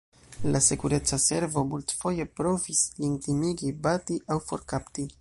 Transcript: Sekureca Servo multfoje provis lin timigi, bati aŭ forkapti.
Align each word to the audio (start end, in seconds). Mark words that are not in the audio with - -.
Sekureca 0.67 1.19
Servo 1.25 1.63
multfoje 1.73 2.27
provis 2.41 2.83
lin 3.03 3.15
timigi, 3.27 3.75
bati 3.89 4.21
aŭ 4.37 4.45
forkapti. 4.51 5.09